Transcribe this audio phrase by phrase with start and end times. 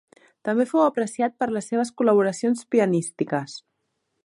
[0.47, 3.57] També fou apreciat per les seves col·laboracions pianístiques.